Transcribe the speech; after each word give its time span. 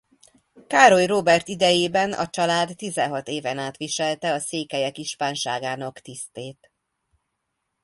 Károly 0.67 1.05
Róbert 1.05 1.47
idejében 1.47 2.13
a 2.13 2.27
család 2.29 2.75
tizenhat 2.75 3.27
éven 3.27 3.57
át 3.57 3.77
viselte 3.77 4.31
a 4.33 4.39
székelyek 4.39 4.97
ispánságának 4.97 5.99
tisztét. 5.99 6.71